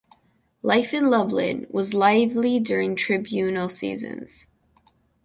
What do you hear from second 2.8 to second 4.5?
tribunal sessions.